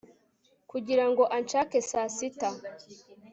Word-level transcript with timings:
kugira 0.71 1.05
ngo 1.09 1.23
anshake 1.35 1.77
saa 1.89 2.09
sita 2.15 2.49